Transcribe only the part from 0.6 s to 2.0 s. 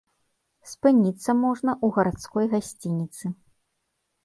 Спыніцца можна ў